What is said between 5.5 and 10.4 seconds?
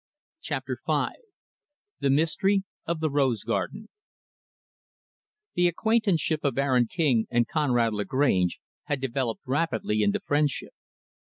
The acquaintance of Aaron King and Conrad Lagrange had developed rapidly into